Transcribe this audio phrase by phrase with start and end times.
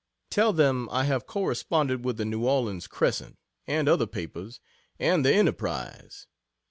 [0.31, 2.33] Tell them I have corresponded with the N.
[2.33, 4.59] Orleans Crescent, and other papers
[4.97, 6.25] and the Enterprise.